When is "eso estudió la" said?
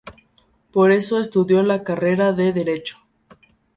0.89-1.83